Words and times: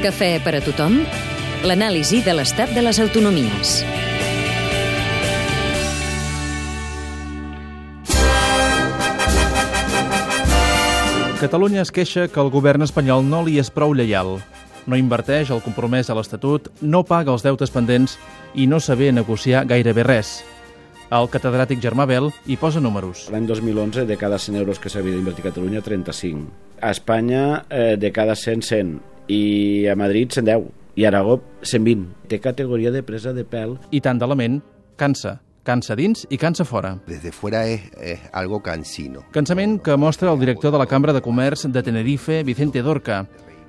Cafè 0.00 0.38
per 0.40 0.54
a 0.56 0.60
tothom? 0.64 0.94
L'anàlisi 1.68 2.22
de 2.24 2.32
l'estat 2.32 2.70
de 2.72 2.80
les 2.80 2.96
autonomies. 3.02 3.72
Catalunya 11.36 11.82
es 11.84 11.92
queixa 11.92 12.30
que 12.32 12.40
el 12.40 12.48
govern 12.48 12.86
espanyol 12.86 13.26
no 13.28 13.42
li 13.44 13.58
és 13.60 13.68
prou 13.68 13.92
lleial. 13.92 14.38
No 14.88 14.96
inverteix 14.96 15.52
el 15.52 15.60
compromès 15.60 16.08
a 16.08 16.16
l'Estatut, 16.16 16.72
no 16.80 17.04
paga 17.04 17.34
els 17.36 17.44
deutes 17.44 17.68
pendents 17.68 18.16
i 18.56 18.64
no 18.64 18.80
saber 18.80 19.12
negociar 19.12 19.66
gairebé 19.68 20.08
res. 20.08 20.32
El 21.12 21.28
catedràtic 21.28 21.84
Germà 21.84 22.08
Bel 22.08 22.32
hi 22.48 22.56
posa 22.56 22.80
números. 22.80 23.28
L'any 23.28 23.44
2011, 23.44 24.08
de 24.08 24.16
cada 24.16 24.40
100 24.40 24.62
euros 24.64 24.80
que 24.80 24.88
s'havia 24.88 25.12
d'invertir 25.12 25.44
a 25.44 25.50
Catalunya, 25.50 25.84
35. 25.84 26.48
A 26.80 26.96
Espanya, 26.96 27.66
eh, 27.68 27.96
de 28.00 28.12
cada 28.16 28.32
100, 28.32 28.62
100. 28.62 29.00
I 29.30 29.86
a 29.86 29.94
Madrid, 29.94 30.28
110. 30.32 30.72
I 30.96 31.04
a 31.04 31.08
Aragó, 31.08 31.40
120. 31.62 32.26
Té 32.28 32.40
categoria 32.42 32.90
de 32.90 33.04
presa 33.06 33.32
de 33.32 33.44
pèl. 33.46 33.76
I 33.94 34.02
tant 34.02 34.18
d'element, 34.18 34.58
cansa. 34.98 35.38
Cansa 35.62 35.94
dins 35.94 36.24
i 36.32 36.38
cansa 36.40 36.64
fora. 36.64 36.96
Desde 37.06 37.30
fuera 37.30 37.66
es, 37.68 37.82
es 38.00 38.20
algo 38.32 38.62
cansino. 38.64 39.22
Cansament 39.30 39.78
que 39.84 39.96
mostra 39.96 40.32
el 40.32 40.40
director 40.40 40.72
de 40.72 40.78
la 40.80 40.86
Cambra 40.86 41.12
de 41.12 41.22
Comerç 41.22 41.68
de 41.70 41.82
Tenerife, 41.82 42.42
Vicente 42.42 42.82
Dorca. 42.82 43.26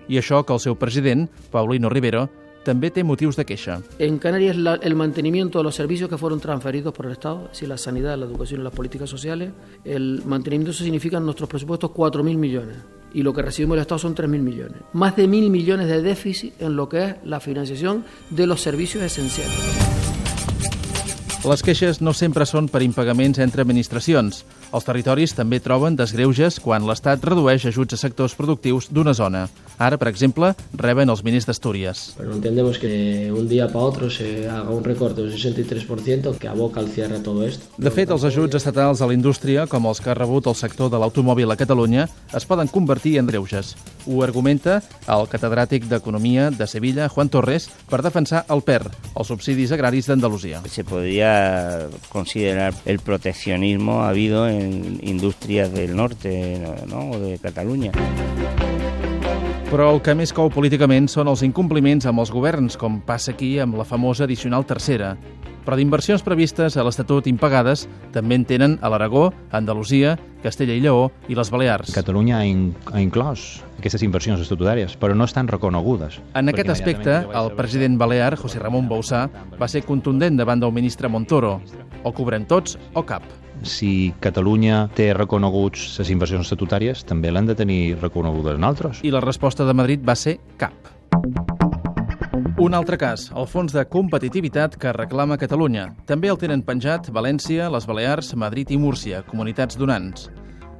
I 0.09 0.17
això 0.17 0.41
que 0.43 0.55
el 0.55 0.59
seu 0.63 0.79
president, 0.79 1.27
Paulino 1.51 1.91
Rivero, 1.91 2.25
també 2.65 2.89
té 2.89 3.03
motius 3.05 3.37
de 3.37 3.45
queixa. 3.45 3.77
En 3.99 4.17
Canarias 4.23 4.57
la, 4.57 4.75
el 4.81 4.95
mantenimiento 4.95 5.59
de 5.59 5.63
los 5.65 5.75
servicios 5.75 6.09
que 6.09 6.17
fueron 6.17 6.39
transferidos 6.39 6.93
por 6.93 7.05
el 7.05 7.11
Estado, 7.11 7.45
es 7.45 7.51
decir, 7.51 7.69
la 7.69 7.77
sanidad, 7.77 8.17
la 8.17 8.25
educación 8.25 8.61
y 8.61 8.63
las 8.63 8.73
políticas 8.73 9.09
sociales, 9.09 9.51
el 9.85 10.23
mantenimiento 10.25 10.71
eso 10.71 10.83
significa 10.83 11.17
en 11.17 11.25
nuestros 11.25 11.49
presupuestos 11.49 11.91
4.000 11.91 12.37
millones 12.37 12.77
y 13.13 13.23
lo 13.23 13.33
que 13.33 13.41
recibimos 13.41 13.75
del 13.75 13.81
Estado 13.81 13.99
son 13.99 14.15
3.000 14.15 14.27
millones. 14.39 14.81
Más 14.93 15.15
de 15.15 15.27
1.000 15.27 15.49
millones 15.49 15.87
de 15.87 16.01
déficit 16.01 16.61
en 16.61 16.75
lo 16.75 16.87
que 16.89 17.03
es 17.03 17.15
la 17.23 17.39
financiación 17.39 18.05
de 18.29 18.47
los 18.47 18.61
servicios 18.61 19.03
esenciales. 19.03 19.91
Les 21.41 21.63
queixes 21.65 22.03
no 22.05 22.11
sempre 22.13 22.45
són 22.45 22.67
per 22.69 22.83
impagaments 22.85 23.39
entre 23.41 23.63
administracions. 23.65 24.43
Els 24.71 24.85
territoris 24.87 25.33
també 25.35 25.59
troben 25.59 25.97
desgreuges 25.99 26.61
quan 26.63 26.85
l'Estat 26.87 27.25
redueix 27.27 27.65
ajuts 27.67 27.97
a 27.97 27.99
sectors 27.99 28.37
productius 28.39 28.87
d'una 28.87 29.11
zona. 29.11 29.49
Ara, 29.81 29.97
per 29.99 30.07
exemple, 30.07 30.53
reben 30.79 31.09
els 31.11 31.23
miners 31.25 31.47
d'Astúries. 31.49 32.03
Pero 32.15 32.31
entendemos 32.31 32.77
que 32.79 33.31
un 33.35 33.49
día 33.49 33.67
para 33.67 33.83
otro 33.83 34.09
se 34.09 34.47
haga 34.47 34.69
un 34.69 34.83
recorte 34.83 35.23
del 35.23 35.33
63% 35.33 36.37
que 36.37 36.47
aboca 36.47 36.79
al 36.79 36.87
cierre 36.87 37.17
a 37.17 37.23
todo 37.23 37.43
esto. 37.45 37.65
De 37.77 37.91
fet, 37.91 38.13
els 38.13 38.23
ajuts 38.23 38.55
estatals 38.61 39.01
a 39.01 39.09
la 39.09 39.17
indústria, 39.17 39.65
com 39.67 39.89
els 39.89 39.99
que 39.99 40.13
ha 40.13 40.15
rebut 40.15 40.47
el 40.47 40.55
sector 40.55 40.91
de 40.93 41.01
l'automòbil 41.01 41.51
a 41.51 41.57
Catalunya, 41.59 42.07
es 42.31 42.47
poden 42.47 42.71
convertir 42.71 43.17
en 43.19 43.27
greuges. 43.27 43.73
Ho 44.05 44.21
argumenta 44.23 44.79
el 45.09 45.27
catedràtic 45.27 45.89
d'Economia 45.89 46.47
de 46.53 46.69
Sevilla, 46.69 47.09
Juan 47.09 47.29
Torres, 47.33 47.67
per 47.89 48.03
defensar 48.05 48.45
el 48.53 48.63
PER, 48.63 48.85
els 49.15 49.33
subsidis 49.33 49.73
agraris 49.75 50.07
d'Andalusia. 50.07 50.61
Se 50.69 50.85
podría 50.85 51.89
considerar 52.09 52.73
el 52.85 52.99
proteccionismo 52.99 54.03
habido 54.03 54.47
en 54.47 54.60
industrias 55.01 55.71
del 55.73 55.95
norte 55.95 56.61
¿no? 56.87 57.11
o 57.11 57.19
de 57.19 57.37
Cataluña. 57.39 57.91
Però 59.71 59.85
el 59.93 60.01
que 60.03 60.11
més 60.19 60.33
cou 60.35 60.49
políticament 60.51 61.05
són 61.07 61.29
els 61.31 61.45
incompliments 61.47 62.03
amb 62.09 62.19
els 62.19 62.31
governs, 62.33 62.75
com 62.75 62.99
passa 63.07 63.31
aquí 63.31 63.53
amb 63.63 63.77
la 63.79 63.85
famosa 63.87 64.25
addicional 64.25 64.65
tercera. 64.67 65.13
Però 65.61 65.77
d'inversions 65.77 66.23
previstes 66.25 66.75
a 66.75 66.83
l'Estatut 66.83 67.27
impagades 67.29 67.85
també 68.11 68.35
en 68.35 68.43
tenen 68.49 68.77
a 68.81 68.89
l'Aragó, 68.91 69.29
Andalusia, 69.55 70.17
Castella 70.43 70.73
i 70.75 70.81
Lleó 70.83 71.11
i 71.29 71.37
les 71.37 71.51
Balears. 71.53 71.93
Catalunya 71.95 72.39
ha, 72.39 72.45
in 72.49 72.71
ha 72.91 72.99
inclòs 72.99 73.61
aquestes 73.77 74.03
inversions 74.03 74.41
estatutàries, 74.43 74.97
però 74.99 75.15
no 75.15 75.29
estan 75.29 75.47
reconegudes. 75.47 76.19
En 76.35 76.51
aquest 76.51 76.73
aspecte, 76.73 77.21
el 77.31 77.53
president 77.55 77.95
balear, 78.01 78.35
José 78.41 78.59
Ramón 78.59 78.89
Bausà, 78.89 79.27
va 79.55 79.69
ser 79.71 79.85
contundent 79.87 80.35
davant 80.35 80.59
del 80.59 80.73
ministre 80.75 81.07
Montoro. 81.07 81.59
O 82.03 82.11
cobrem 82.11 82.43
tots 82.49 82.75
o 82.91 83.05
cap. 83.05 83.23
Si 83.61 84.13
Catalunya 84.19 84.87
té 84.97 85.11
reconeguts 85.13 85.99
les 85.99 86.09
inversions 86.09 86.47
estatutàries, 86.47 87.03
també 87.05 87.31
l'han 87.31 87.49
de 87.49 87.55
tenir 87.57 87.97
reconegudes 88.01 88.57
en 88.57 88.65
altres. 88.65 89.03
I 89.05 89.13
la 89.13 89.21
resposta 89.21 89.67
de 89.67 89.75
Madrid 89.77 90.01
va 90.07 90.15
ser 90.17 90.39
cap. 90.57 90.73
Un 92.61 92.75
altre 92.77 92.97
cas, 92.97 93.29
el 93.37 93.47
fons 93.49 93.73
de 93.73 93.83
competitivitat 93.89 94.75
que 94.81 94.93
reclama 94.93 95.39
Catalunya. 95.41 95.87
També 96.05 96.29
el 96.29 96.37
tenen 96.41 96.61
penjat 96.65 97.09
València, 97.13 97.69
les 97.73 97.87
Balears, 97.89 98.35
Madrid 98.35 98.69
i 98.69 98.77
Múrcia, 98.77 99.23
comunitats 99.25 99.77
donants. 99.77 100.29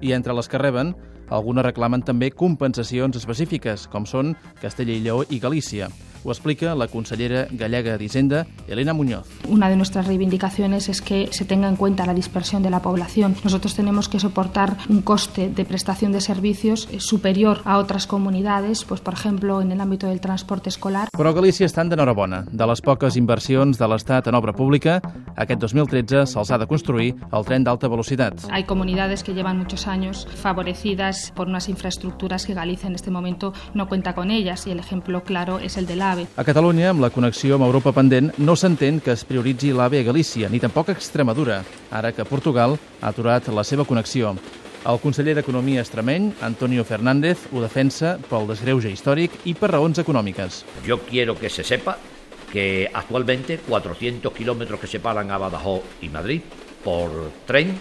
I 0.02 0.14
entre 0.14 0.34
les 0.38 0.50
que 0.50 0.62
reben, 0.62 0.94
algunes 1.30 1.66
reclamen 1.66 2.06
també 2.06 2.30
compensacions 2.30 3.18
específiques, 3.18 3.88
com 3.90 4.06
són 4.06 4.36
Castella 4.62 4.94
i 4.94 5.02
Lleó 5.02 5.26
i 5.30 5.40
Galícia. 5.42 5.90
Ho 6.24 6.32
explica 6.32 6.76
la 6.76 6.88
consellera 6.88 7.48
gallega 7.50 7.98
d'Hisenda, 7.98 8.46
Elena 8.68 8.94
Muñoz. 8.94 9.28
Una 9.50 9.70
de 9.70 9.76
nuestras 9.76 10.06
reivindicaciones 10.06 10.88
es 10.88 11.02
que 11.02 11.30
se 11.32 11.46
tenga 11.46 11.68
en 11.68 11.76
cuenta 11.76 12.06
la 12.06 12.14
dispersión 12.14 12.62
de 12.62 12.70
la 12.70 12.82
población. 12.82 13.36
Nosotros 13.44 13.74
tenemos 13.76 14.08
que 14.08 14.20
soportar 14.20 14.78
un 14.88 15.02
coste 15.02 15.50
de 15.50 15.66
prestación 15.66 16.12
de 16.12 16.22
servicios 16.22 16.88
superior 17.00 17.62
a 17.66 17.78
otras 17.78 18.06
comunidades, 18.06 18.84
pues 18.84 19.02
por 19.02 19.16
ejemplo 19.16 19.62
en 19.62 19.72
el 19.72 19.82
ámbito 19.82 20.08
del 20.08 20.22
transporte 20.22 20.70
escolar. 20.70 21.10
Però 21.18 21.34
Galícia 21.34 21.66
estan 21.66 21.90
d'enhorabona. 21.90 22.46
De 22.52 22.68
les 22.68 22.82
poques 22.82 23.18
inversions 23.18 23.80
de 23.80 23.88
l'Estat 23.90 24.28
en 24.30 24.38
obra 24.38 24.54
pública, 24.54 25.00
aquest 25.36 25.62
2013 25.62 26.28
se'ls 26.28 26.52
ha 26.52 26.60
de 26.62 26.68
construir 26.68 27.16
el 27.32 27.46
tren 27.46 27.66
d'alta 27.66 27.90
velocitat. 27.90 28.46
Hay 28.52 28.66
comunidades 28.66 29.24
que 29.24 29.34
llevan 29.34 29.58
muchos 29.58 29.88
años 29.88 30.28
favorecidas 30.36 31.32
por 31.36 31.48
unas 31.48 31.70
infraestructuras 31.70 32.46
que 32.46 32.54
Galicia 32.54 32.88
en 32.88 32.96
este 32.96 33.10
momento 33.12 33.54
no 33.74 33.88
cuenta 33.88 34.14
con 34.14 34.30
ellas 34.30 34.68
y 34.68 34.72
el 34.72 34.80
ejemplo 34.80 35.24
claro 35.24 35.60
es 35.60 35.78
el 35.78 35.88
del 35.88 36.02
AVE. 36.12 36.28
A 36.36 36.44
Catalunya, 36.44 36.90
amb 36.92 37.02
la 37.04 37.10
connexió 37.14 37.56
amb 37.56 37.66
Europa 37.66 37.94
pendent, 37.96 38.32
no 38.38 38.56
s'entén 38.60 39.00
que 39.04 39.14
es 39.16 39.24
prioritzi 39.28 39.72
l'AVE 39.76 40.02
a 40.02 40.08
Galícia, 40.10 40.50
ni 40.50 40.60
tampoc 40.60 40.90
a 40.90 40.96
Extremadura, 40.98 41.62
ara 41.92 42.12
que 42.12 42.28
Portugal 42.28 42.78
ha 43.02 43.12
aturat 43.12 43.48
la 43.48 43.64
seva 43.64 43.86
connexió. 43.88 44.36
El 44.82 44.98
conseller 44.98 45.36
d'Economia 45.38 45.84
extremeny, 45.84 46.32
Antonio 46.42 46.84
Fernández, 46.84 47.46
ho 47.54 47.62
defensa 47.62 48.16
pel 48.30 48.48
desgreuge 48.50 48.90
històric 48.90 49.44
i 49.46 49.54
per 49.54 49.70
raons 49.76 50.02
econòmiques. 50.02 50.64
Yo 50.86 50.98
quiero 51.06 51.36
que 51.38 51.52
se 51.54 51.64
sepa 51.64 51.98
que 52.52 52.90
actualmente 52.92 53.60
400 53.60 54.34
kilómetros 54.34 54.80
que 54.80 54.88
separan 54.88 55.30
a 55.32 55.38
Badajoz 55.38 55.84
y 56.02 56.10
Madrid 56.10 56.42
por 56.84 57.32
tren 57.46 57.78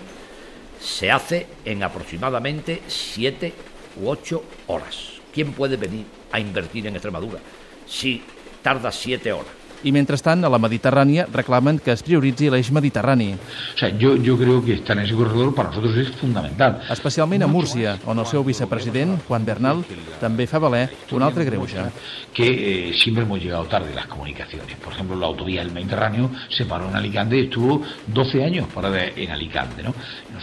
se 0.78 1.10
hace 1.10 1.46
en 1.64 1.82
aproximadamente 1.82 2.82
7 2.86 3.52
u 4.00 4.08
8 4.08 4.44
horas. 4.68 5.20
¿Quién 5.32 5.52
puede 5.52 5.76
venir 5.76 6.04
a 6.30 6.38
invertir 6.38 6.86
en 6.86 6.94
Extremadura 6.94 7.40
si 7.90 8.22
tarda 8.62 8.92
7 8.92 9.32
horas? 9.32 9.59
I 9.82 9.92
mentrestant, 9.96 10.44
a 10.44 10.50
la 10.52 10.58
Mediterrània 10.60 11.24
reclamen 11.32 11.78
que 11.80 11.94
es 11.94 12.02
prioritzi 12.04 12.50
l'eix 12.52 12.68
mediterrani. 12.74 13.30
O 13.32 13.78
sea, 13.78 13.88
yo, 13.96 14.14
yo 14.16 14.36
creo 14.36 14.62
que 14.64 14.74
estar 14.74 14.96
en 14.98 15.04
ese 15.04 15.14
corredor 15.14 15.54
para 15.54 15.70
nosotros 15.70 15.96
es 15.96 16.10
fundamental. 16.20 16.82
Especialment 16.90 17.42
a 17.42 17.46
Múrcia, 17.46 17.96
on 18.04 18.18
el 18.18 18.26
seu 18.26 18.44
vicepresident, 18.44 19.16
Juan 19.28 19.46
Bernal, 19.46 19.80
també 20.20 20.46
fa 20.50 20.60
valer 20.60 20.90
un 21.16 21.24
altre 21.24 21.46
greuge. 21.48 21.86
Que 22.34 22.46
eh, 22.46 22.92
siempre 22.94 23.24
hemos 23.24 23.40
llegado 23.40 23.64
tarde 23.64 23.94
las 23.94 24.06
comunicaciones. 24.06 24.76
Por 24.76 24.92
ejemplo, 24.92 25.16
la 25.16 25.26
autovía 25.26 25.64
del 25.64 25.72
Mediterráneo 25.72 26.30
se 26.50 26.66
paró 26.66 26.88
en 26.88 26.96
Alicante 26.96 27.38
y 27.38 27.44
estuvo 27.44 27.82
12 28.06 28.44
años 28.44 28.68
parada 28.74 29.04
en 29.04 29.30
Alicante. 29.30 29.82
¿no? 29.82 29.94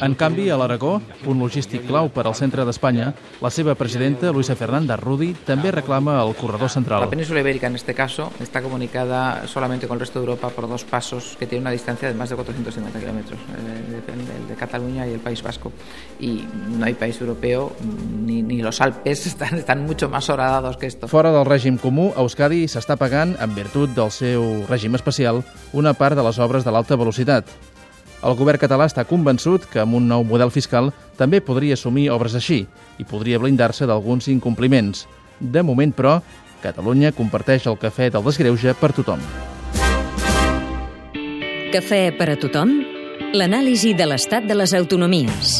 En 0.02 0.16
canvi, 0.16 0.50
a 0.50 0.58
l'Aragó, 0.58 1.02
un 1.26 1.40
logístic 1.40 1.86
clau 1.88 2.10
per 2.14 2.26
al 2.28 2.36
centre 2.36 2.66
d'Espanya, 2.66 3.14
la 3.42 3.52
seva 3.54 3.76
presidenta, 3.76 4.32
Luisa 4.34 4.56
Fernanda 4.58 4.98
Rudi, 4.98 5.34
també 5.46 5.72
reclama 5.72 6.18
el 6.24 6.36
corredor 6.36 6.70
central. 6.70 7.06
La 7.06 7.10
península 7.10 7.42
ibérica, 7.42 7.68
en 7.68 7.76
este 7.76 7.94
caso, 7.94 8.32
está 8.42 8.62
comunicada 8.62 9.27
solamente 9.46 9.88
con 9.88 9.96
el 9.96 10.00
resto 10.02 10.20
de 10.20 10.26
Europa 10.26 10.50
por 10.50 10.68
dos 10.68 10.84
pasos 10.84 11.36
que 11.40 11.48
tienen 11.48 11.64
una 11.64 11.72
distancia 11.72 12.08
de 12.08 12.14
más 12.14 12.30
de 12.30 12.36
450 12.36 13.00
kilómetros, 13.00 13.40
eh, 13.40 14.02
el 14.42 14.48
de 14.48 14.56
Cataluña 14.56 15.08
y 15.08 15.14
el 15.14 15.20
País 15.20 15.42
Vasco. 15.42 15.72
Y 16.20 16.46
no 16.78 16.86
hay 16.86 16.94
país 16.94 17.20
europeo, 17.22 17.76
ni, 18.26 18.42
ni 18.42 18.62
los 18.62 18.82
Alpes 18.82 19.28
están, 19.32 19.56
están 19.56 19.86
mucho 19.86 20.10
más 20.10 20.30
horadados 20.30 20.78
que 20.78 20.88
esto. 20.88 21.08
Fora 21.08 21.32
del 21.32 21.46
règim 21.46 21.78
comú, 21.82 22.12
Euskadi 22.18 22.66
s'està 22.68 22.98
pagant, 23.00 23.36
en 23.40 23.56
virtut 23.56 23.94
del 23.96 24.12
seu 24.12 24.66
règim 24.68 24.96
especial, 24.96 25.44
una 25.74 25.94
part 25.94 26.18
de 26.18 26.26
les 26.26 26.40
obres 26.40 26.66
de 26.66 26.74
l'alta 26.74 26.98
velocitat. 27.00 27.50
El 28.26 28.34
govern 28.34 28.58
català 28.58 28.88
està 28.90 29.06
convençut 29.06 29.68
que 29.70 29.84
amb 29.84 29.94
un 30.00 30.08
nou 30.10 30.24
model 30.26 30.50
fiscal 30.50 30.90
també 31.20 31.38
podria 31.42 31.78
assumir 31.78 32.10
obres 32.10 32.34
així 32.38 32.64
i 32.98 33.06
podria 33.06 33.38
blindar-se 33.40 33.86
d'alguns 33.86 34.28
incompliments. 34.34 35.06
De 35.40 35.62
moment, 35.62 35.94
però, 35.94 36.18
Catalunya 36.62 37.14
comparteix 37.14 37.68
el 37.70 37.78
cafè 37.78 38.10
del 38.14 38.26
desgreuge 38.26 38.74
per 38.80 38.92
tothom. 38.98 39.22
Cafè 41.74 42.04
per 42.18 42.30
a 42.34 42.38
tothom? 42.40 42.72
L'anàlisi 43.38 43.94
de 43.94 44.08
l'estat 44.08 44.48
de 44.48 44.56
les 44.56 44.74
autonomies. 44.74 45.58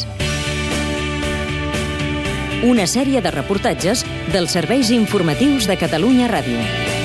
Una 2.66 2.88
sèrie 2.90 3.22
de 3.22 3.30
reportatges 3.30 4.02
dels 4.32 4.56
serveis 4.56 4.90
informatius 4.90 5.68
de 5.70 5.76
Catalunya 5.78 6.26
Ràdio. 6.32 6.97